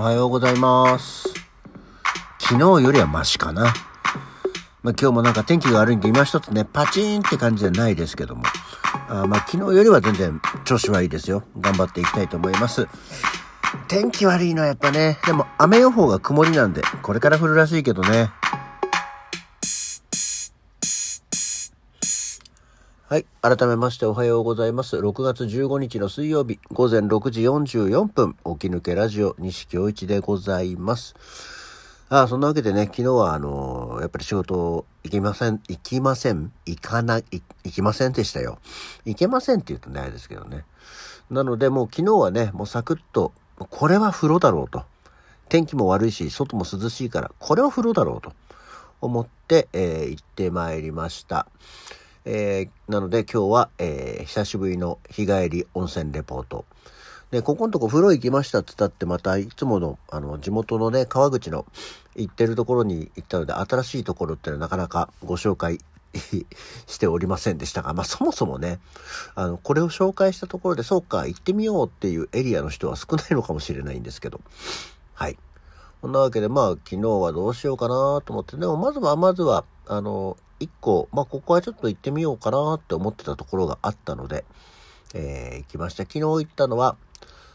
[0.00, 1.28] おはようございます。
[2.38, 3.64] 昨日よりはマシかな。
[4.82, 8.44] まあ、今日もなんか天気が悪いんで今一つね、パチンって感じじゃないですけども。
[9.10, 11.42] あまあ、昨日よりは全然調子はいいですよ。
[11.60, 12.88] 頑張っていきたいと思います。
[13.88, 18.30] 天気悪いのはやっぱね、でも雨予報が曇りなんで、これから降るらしいけどね。
[23.10, 23.26] はい。
[23.42, 24.96] 改めましておはようございます。
[24.96, 31.16] 6月15日の水曜日、午前6時44分、起き抜けラジオ、西京一でございます。
[32.08, 38.60] ああ、そんなわけでね、昨日はあのーやっぱり仕事行きません、行きません、行かない、行きませんでしたよ。
[39.04, 40.64] 行けませんって言うとね、あれですけどね。
[41.32, 44.84] なのでもう昨日はね、もうサクッと、これは風呂だろうと。
[45.48, 48.32] 天気も悪いし、外も涼しいから、これは風呂だろうと
[49.00, 51.48] 思って、えー行ってまいりました。
[52.24, 56.64] えーなので今日は、えー久しぶりの日帰り温泉レポート。
[57.30, 61.64] で、ここのとこ風呂行きましたって言ったってまたいつもの、あの、地元のね、川口の
[62.16, 65.78] 行ってるところに行ったので、新しいところっていうのはなかなかご紹介
[66.86, 68.80] しておりませんでしたが、まあそもそもね、
[69.36, 74.40] あの、これを紹介したところで、そうか、行ってみようっていうエリアの人は少ないのかもしれないんですけど、
[75.14, 75.38] はい。
[76.00, 84.44] そんなわけで、まあ、昨日はどうしようかなと思って、でも、まずは、まずは、あの、一個、まあ、ここはちょっと行ってみようかなって思ってたところがあったので、
[85.14, 86.04] えー行きました。
[86.04, 86.96] 昨日行ったのは、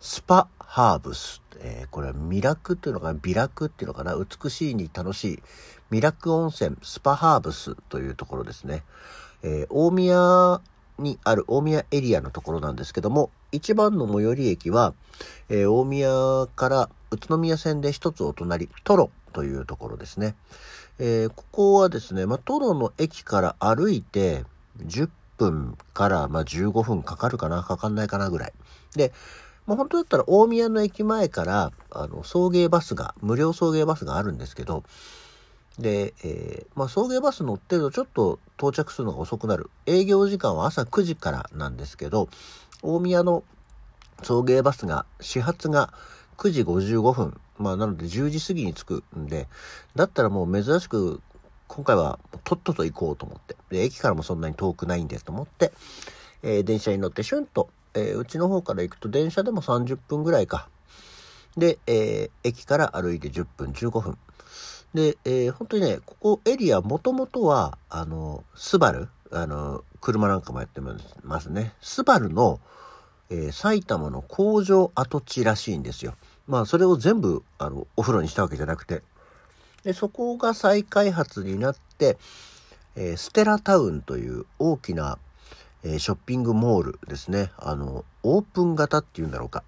[0.00, 1.40] スパハーブス。
[1.60, 3.18] えーこれはミラクっていうのかな？
[3.20, 4.14] 美楽っていうのかな？
[4.14, 5.42] 美しいに楽しい。
[5.90, 8.84] ミラク温泉スパハーブスというところですね。
[9.42, 10.60] えー大宮
[10.98, 14.94] にある大宮エリアのところなんですけども、一番の最寄り駅は、
[15.48, 20.34] えー大宮から宇都宮線で一つお隣、トロというところですね。
[20.98, 24.44] えーここはですね、まあ、トロの駅から歩いて
[24.84, 28.52] 10分から、まあ、15分かかるかな、かかんないかなぐらい。
[28.94, 29.12] で、
[29.66, 34.82] まあ、本当だったら大宮の駅前から、あの、送迎バスが、無料送迎バスがあるんですけど、
[35.78, 39.70] で、えーまあ、送迎バス乗ってるとちょっと到着するのが遅くなる。
[39.86, 42.28] 営業時間は朝9時からなんですけど、
[42.82, 43.44] 大宮の
[44.22, 45.92] 送迎バスが、始発が
[46.38, 47.40] 9時55分。
[47.58, 49.48] まあ、なので10時過ぎに着くんで、
[49.94, 51.20] だったらもう珍しく、
[51.66, 53.56] 今回はとっとと行こうと思って。
[53.70, 55.72] で、駅からもそんなに遠くないんでと思って、
[56.42, 60.68] えー電車に乗ってシュンと、えーうちの方から行くと電車でも30分ぐらいか。
[61.56, 64.18] で、えー駅から歩いて10分、15分。
[64.94, 70.80] で、えー本当にね、ここエリアもともとは、あの、スバル、あの、車なんかもやって
[71.22, 71.74] ますね。
[71.80, 72.60] スバルの、
[73.30, 76.14] えー埼玉の工場跡地らしいんですよ。
[76.48, 79.02] まあ、それを全部、あの、お風呂にしたわけじゃなくて。
[79.84, 82.18] で、そこが再開発になって、
[82.96, 85.18] えーステラタウンという大きな、
[85.84, 87.52] えーショッピングモールですね。
[87.58, 89.62] あの、オープン型っていうんだろうか。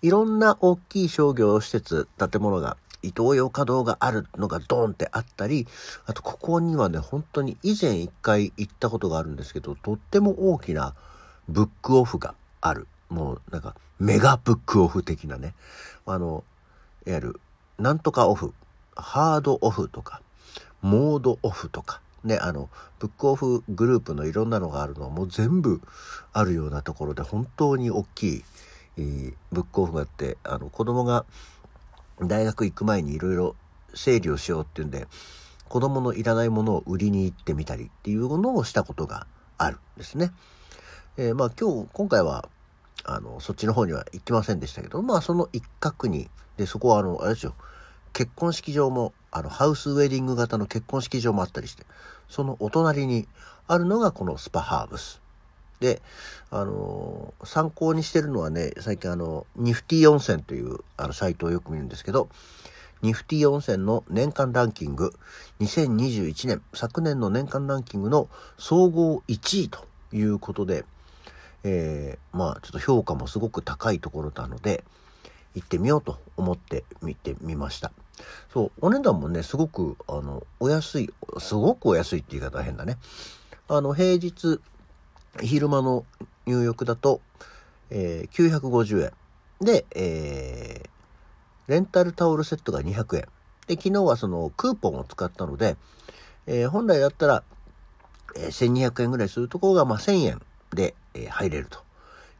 [0.00, 5.66] いろんな大きい商業施設、建物が、伊東洋華堂があるのがドーンってあったり、
[6.06, 10.94] あとここにはね、本当に以前一回行ったことがあるんですけど、とっても大きな
[11.48, 12.86] ブックオフがある。
[13.12, 15.54] もうなんかメガブックオフ的なね。
[16.06, 16.44] あの、
[17.06, 17.40] いわゆる、
[17.78, 18.54] なんとかオフ、
[18.96, 20.22] ハードオフとか、
[20.80, 22.68] モードオフとか、ね、あの、
[22.98, 25.80] ブックオフグループのいろんなのがあるのはもう全部
[26.32, 28.44] あるようなところで本当に大きい、
[28.96, 31.24] えーブックオフがあって、あの、子供が
[32.20, 33.56] 大学行く前にいろいろ
[33.94, 35.06] 整理をしようっていうんで、
[35.68, 39.26] 子供のいらないものを売りに行ってみたりっていうのをしたことが
[39.58, 40.32] あるんですね。
[41.16, 42.48] えーまあ今日、今回は、
[43.04, 47.54] あの、そっちの方には行ってませんでしたけど、まあその一角に、で、そこはあの、あれですよ、
[48.12, 51.84] 結婚式場も、あの、ハウスウェディング型の結婚式場もあったりして、
[52.28, 53.26] そのお隣に
[53.66, 55.20] あるのがこのスパハーブス。
[55.80, 56.00] で、
[56.50, 62.28] あの参考にしてるのはね、最近あの、ニフティ温泉というあのサイトをよく見るんですけど、
[63.02, 65.12] ニフティ温泉の年間ランキング、
[65.60, 70.84] 2021年、昨年の年間ランキングの総合1位ということで、
[71.64, 74.84] えーまあちょっと評価もすごく高いところなので、
[75.54, 77.92] 行ってみようと思って見てみました。
[78.52, 82.98] そう、お値段もね、すごく、あの、お安い、すごくお安いって言い方は変だね。
[83.68, 84.60] あの、平日、
[85.40, 86.04] 昼間の
[86.46, 87.20] 入浴だと、
[87.90, 89.12] えー950円。
[89.60, 90.90] で、えー
[91.68, 93.22] レンタルタオルセットが200円。
[93.68, 95.76] で、昨日はそのクーポンを使ったので、
[96.46, 97.44] えー本来だったら、
[98.36, 100.42] えー1200円ぐらいするところが、まあ、1000円
[100.74, 101.80] で、え入れると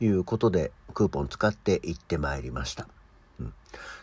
[0.00, 2.88] いうことで、クーポン使って行ってまいりました。
[3.40, 3.52] うん、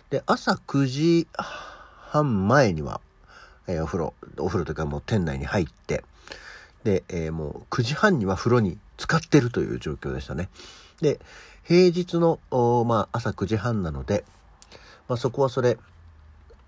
[0.10, 3.02] で、朝9時半前には、
[3.68, 6.04] えーお風呂、お風呂というかもう店内に入って、
[6.84, 10.50] で、えーもう9時半には風呂に浸かってるという状況でしたね。
[11.02, 11.20] で、
[11.64, 12.40] 平日の、
[12.86, 14.24] まあ、朝9時半なので、
[15.08, 15.78] まあそこはそれ、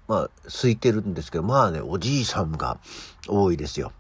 [0.07, 2.79] まあ空いてるんですけど、まあね、おじいさんが
[3.27, 3.91] 多いですよ。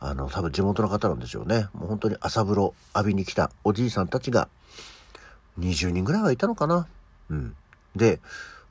[0.00, 1.68] あの、多分地元の方なんでしょうね。
[1.74, 4.48] もう本当に朝風呂浴びに来たおじいさんたちが
[5.58, 6.86] 20人ぐらいはいたのかな。
[7.28, 7.54] うん。
[7.94, 8.20] で、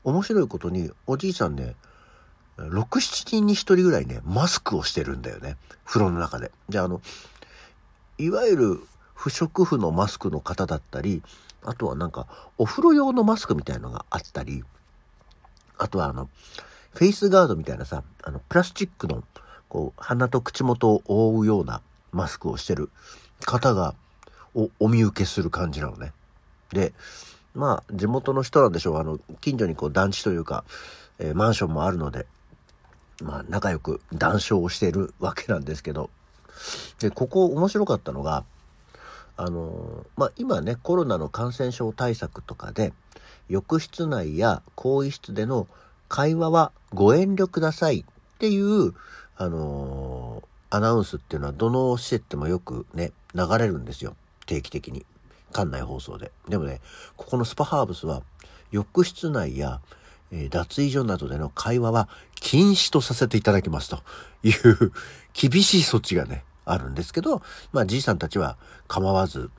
[0.04, 1.76] 面白いことにおじいさんね、
[2.58, 5.56] 6、7人に1人ぐらいね、マスクをしてるんだよね。
[5.86, 6.52] 風呂の中で。
[6.68, 7.02] じゃあ、あの、
[8.18, 11.22] いわゆる不織布のマスクの方だったり、
[11.64, 12.28] あとはなんか、
[12.58, 14.64] お風呂用のマスクみたいのがあったり、
[15.78, 16.30] あとはあの、
[16.94, 19.24] フェイスガードみたいなさ、あの、プラスチックの、
[19.70, 21.82] こう、鼻と口元を覆うような
[22.12, 22.90] マスクをしてる
[23.46, 23.96] 方が、
[24.56, 26.12] お、お見受けする感じなのね。
[26.74, 26.94] で、
[27.54, 28.98] まあ、地元の人なんでしょう。
[28.98, 30.64] あの、近所にこう団地というか、
[31.20, 32.26] えー、マンションもあるので、
[33.22, 36.10] まあ、仲良く談笑をしているわけなんですけど、
[37.00, 38.44] で、ここ面白かったのが、
[39.38, 42.94] あの、まあ、今ね、コロナの感染症対策とかで、
[43.48, 45.68] 浴室内や更衣室での
[46.08, 48.94] 会話はご遠慮くださいっていう、
[49.42, 54.16] あのアナウンスっていうのはどの施設でもよくね、流れるんですよ。
[54.46, 55.06] 定期的に。
[55.54, 56.32] 館内放送で。
[56.48, 56.82] でもね、
[57.16, 58.22] ここのスパハーブスは、
[58.72, 59.80] 浴室内や、
[60.32, 64.04] えー、脱衣所などでの会話は禁止とさせていただきますと
[64.44, 64.92] いう
[65.34, 67.42] 厳しい措置がね、あるんですけど、
[67.72, 68.58] まあじいさんたちは
[68.88, 69.50] 構わず、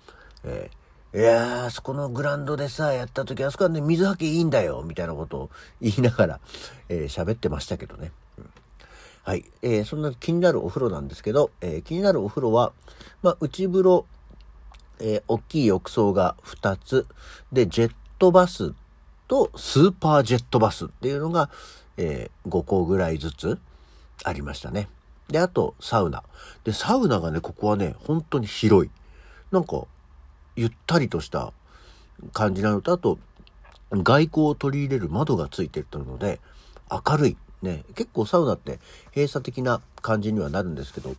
[0.44, 5.50] えー、いやー、そこのグラウンドでさ、やった時、あそこはね、水はけいいんだよ、みたいなことを
[5.80, 6.40] 言いながら、
[6.88, 8.12] えー、喋ってましたけどね。
[8.38, 8.49] うん、
[9.22, 9.44] はい。
[9.62, 12.72] えー、そんな気になるお風呂なんですけど、えー、気になるお風呂は、
[13.22, 14.06] まあ、内風呂、
[14.98, 17.06] えー、大きい浴槽が2つ、
[17.52, 18.72] で、ジェットバス
[19.28, 21.50] とスーパージェットバスっていうのが、
[21.96, 23.58] えー、5個ぐらいずつ
[24.24, 24.88] ありましたね。
[25.28, 26.24] で、あと、サウナ。
[26.64, 28.90] で、サウナがね、ここはね、本当に広い。
[29.50, 29.84] なんか、
[30.56, 31.52] ゆったりとした
[32.32, 33.18] 感じなのと、あと、
[33.92, 36.40] 外光を取り入れる窓がついてるので、
[36.90, 37.36] 明るい。
[37.62, 38.78] ね、結構サウナって
[39.14, 41.14] 閉鎖的な感じにはなるんですけど、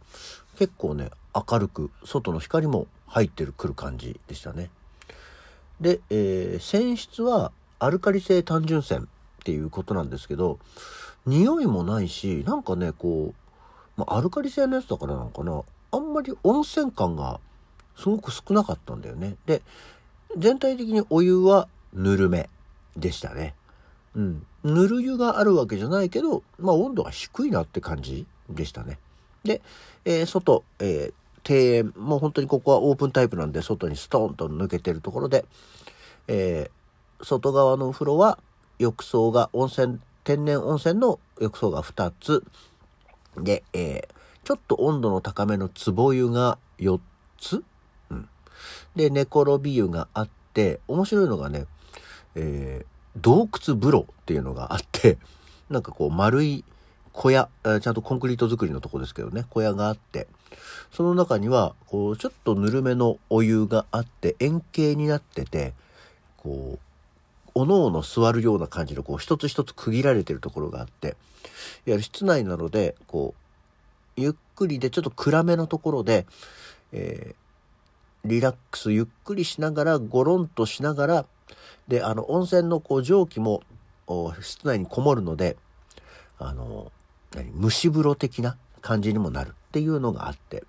[0.57, 4.69] 結構ね、明るく、外の光も入ってる、くる感じでしたね。
[5.79, 9.03] で、えー、泉質はアルカリ性単純泉っ
[9.43, 10.59] ていうことなんですけど、
[11.25, 15.63] 匂いもないし、なんかね、こう、まあ、アルカリ性のやつだからなのかな。
[15.91, 17.39] あんまり温泉感が
[17.97, 19.35] すごく少なかったんだよね。
[19.45, 19.61] で、
[20.37, 22.49] 全体的にお湯はぬるめ
[22.95, 23.55] でしたね。
[24.15, 24.45] うん。
[24.63, 28.99] ぬる湯があるわけじゃないけど、まあ温度が低いなって感じでしたね。
[29.43, 29.61] で、
[30.05, 35.45] えー、外、えー、庭園、もう本当にここはオープンタイプなんで、外にストーンと抜けてるところで、
[36.27, 38.39] えー、外側のお風呂は
[38.79, 42.43] 浴槽が温泉、天然温泉の浴槽が2つ、
[43.37, 44.07] で、え、
[44.43, 46.99] ちょっと温度の高めの壺湯が4
[47.39, 47.63] つ、
[48.09, 48.29] うん、
[48.95, 51.65] で、寝転び湯があって、面白いのがね、
[52.35, 55.17] えー、洞窟風呂っていうのがあって、
[55.69, 56.63] なんかこう丸い
[57.13, 60.27] 小屋、ちゃんとコンクリート作りのとこですけどね、小屋があって、
[60.91, 65.73] その中には、こう、ちょっとぬるめのお湯があって、円形になってて、
[66.37, 66.79] こう、
[67.53, 71.15] おのおの座るような感じの、こう、一つ一つ区切られてるところがあって、いわ
[71.85, 73.33] ゆる室内なので、こ
[74.17, 76.25] う、ゆっくりでちょっと暗めのところで、
[76.91, 81.25] えー、リラックスゆっくりしながら、ゴロンとしながら、
[81.91, 83.63] で、あの、温泉のこう蒸気も
[84.39, 85.57] 室内にこもるので、
[86.39, 86.89] あの、
[87.35, 90.63] 何、蒸し風呂的な感じにもなるっていうのがあって、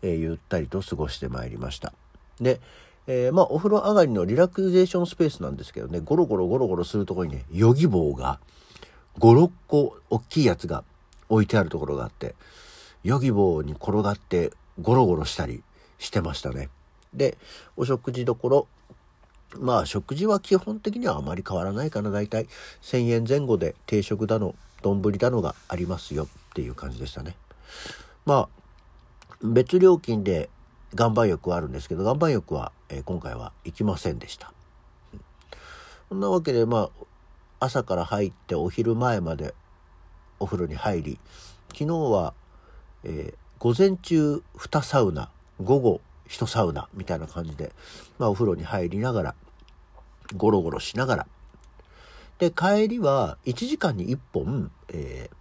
[0.00, 1.92] えー、ゆったりと過ごしてまいりました。
[2.40, 2.62] で、
[3.06, 8.40] えー、まあ、お風呂上がりのリラクゼーションスペースなんですけどね、ゴロゴロゴロゴロするとこにね、ヨギ棒が、
[9.18, 10.84] 5、6個大きいやつが
[11.28, 12.34] 置いてあるところがあって、
[13.04, 15.62] ヨギ棒に転がってゴロゴロしたり
[15.98, 16.70] してましたね。
[17.12, 17.36] で、
[17.76, 18.68] お食事どころ、
[19.60, 22.10] まあ食事は基本的にはあまり変わらないかな。
[22.10, 22.46] だいたい
[22.82, 27.36] 1000円前後で定食だの、丼だのがありますよっていう感じでしたね。
[28.24, 30.48] まあ、別料金で
[30.94, 34.52] 岩盤浴はあるんですけど、岩盤浴は、えー、今回は行きませんでした。
[36.08, 37.06] そんなわけで、まあ、
[37.58, 39.54] 朝から入ってお昼前まで
[40.38, 41.18] お風呂に入り、
[41.72, 42.34] 昨日は、
[43.04, 45.30] えー、午前中2サウナ、
[45.62, 47.72] 午後1サウナみたいな感じで、
[48.18, 49.34] まあお風呂に入りながら、
[50.34, 51.26] ゴロゴロしながら、
[52.38, 55.36] で、帰りは1時間に1本、えー、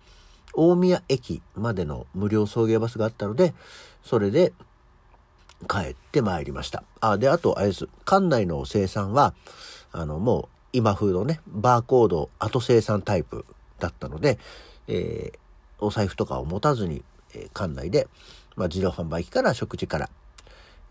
[0.54, 3.54] 大宮駅までの無料送迎バスがあったので、
[4.04, 4.54] それで
[5.68, 6.84] 帰ってまいりました。
[7.02, 7.88] あ、で、あと、あれです。
[8.06, 9.34] 館内の生産は、
[9.92, 13.46] あの、もう、今風のね、バーコード後生産タイプ
[13.80, 14.38] だったので、
[14.88, 15.40] えー、
[15.80, 18.08] お財布とかを持たずに、えー、館内で、
[18.56, 20.10] まあ、自動販売機から食事から、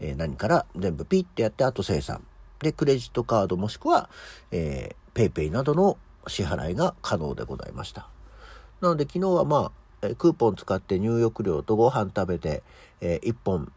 [0.00, 2.22] えー、何から全部ピッてやって後生産。
[2.60, 4.08] で、クレジットカードもしくは、
[4.50, 5.96] えー、ペイペイなどの
[6.26, 8.08] 支払いが可能でございました。
[8.80, 12.62] なので昨日はまあ、クーポン使って入浴料とご飯食べて、
[13.00, 13.72] えー、1本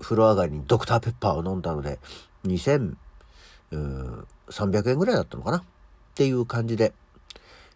[0.00, 1.98] 風呂上がりにドクターペッパーを飲んだので、
[2.44, 5.58] 2300円ぐらいだったのかな？
[5.58, 5.62] っ
[6.14, 6.92] ていう感じで、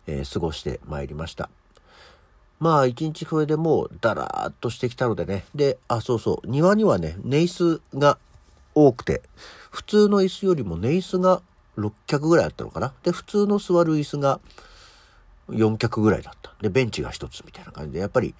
[0.06, 1.50] えー、過ごしてまいりました。
[2.58, 5.44] まあ一日それでもうダラーっとしてきたのでね。
[5.54, 8.18] で、あ、そうそう、庭にはね、寝椅子が
[8.74, 9.22] 多くて、
[9.70, 11.42] 普通の椅子よりも寝椅子が
[11.78, 12.92] 6脚ぐらいあったのかな。
[13.02, 14.40] で、普通の座る椅子が
[15.48, 16.54] 4脚ぐらいだった。
[16.60, 18.34] で、ベンチが1つみたいな感じで、やっぱり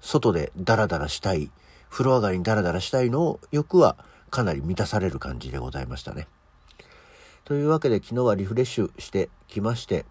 [0.00, 1.50] 外でダラダラしたい、
[1.90, 3.96] 風呂上がりにダラダラしたいの欲は
[4.30, 6.26] かなり満たされる感じでございましたね。
[7.44, 10.06] というわけで昨日はリフレッシュしてきまして、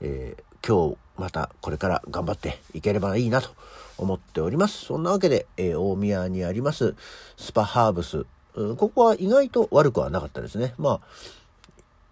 [0.00, 3.50] えー、今日またこれから頑張っていければいいなと
[3.98, 4.84] 思っております。
[4.84, 6.94] そんなわけで、えー、大宮にあります
[7.36, 10.74] スパハーブス、うん、ここは意外と悪くはなかったですね。
[10.78, 11.00] まあ、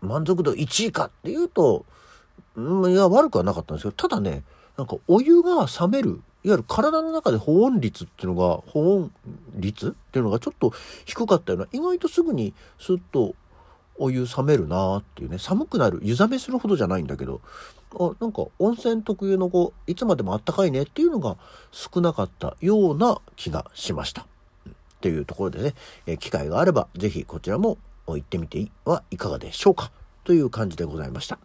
[0.00, 1.84] 満足度1位かっていうと、
[2.56, 4.44] うん、いや、悪くはなかったんですけど、ただね、
[4.76, 6.10] なんかお湯が冷める、
[6.44, 9.12] いわゆる体の中で保温率っていうのが、保温
[9.56, 10.72] 率っていうのがちょっと
[11.06, 13.34] 低かったような、意外とすぐにスッと
[13.96, 17.40] お湯冷めるなーっていうね、寒くなる、湯冷めするほどじゃないんだけど、
[17.98, 21.36] あ、なんか温泉特有のこう、いつまでもあったかいねっていうのが
[21.72, 24.26] 少なかったような気がしました。
[25.04, 25.74] っていうところでね、
[26.06, 29.92] え機会があれば、ぜひこちらも行ってみてはいかがでしょうか。
[30.24, 31.38] という感じでございました。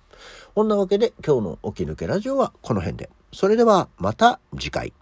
[0.55, 3.09] こんなわけで今日の起き抜けラジオはこの辺で。
[3.33, 4.93] それではまた次回。